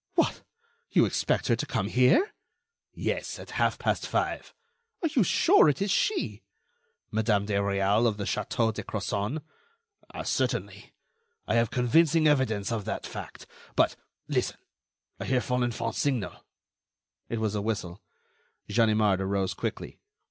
"What! 0.15 0.41
You 0.89 1.05
expect 1.05 1.45
her 1.45 1.55
to 1.55 1.65
come 1.67 1.87
here?" 1.87 2.33
"Yes, 2.91 3.37
at 3.37 3.51
half 3.61 3.77
past 3.77 4.07
five." 4.07 4.51
"Are 5.03 5.09
you 5.09 5.21
sure 5.23 5.69
it 5.69 5.79
is 5.79 5.91
she?" 5.91 6.41
"Madame 7.11 7.45
de 7.45 7.53
Réal 7.53 8.07
of 8.07 8.17
the 8.17 8.23
Château 8.23 8.73
de 8.73 8.81
Crozon? 8.81 9.41
Certainly. 10.23 10.91
I 11.47 11.53
have 11.53 11.69
convincing 11.69 12.27
evidence 12.27 12.71
of 12.71 12.85
that 12.85 13.05
fact. 13.05 13.45
But... 13.75 13.95
listen!... 14.27 14.57
I 15.19 15.25
hear 15.25 15.39
Folenfant's 15.39 15.99
signal." 15.99 16.45
It 17.29 17.39
was 17.39 17.53
a 17.53 17.61
whistle. 17.61 18.01
Ganimard 18.71 19.21
arose 19.21 19.53
quickly. 19.53 19.99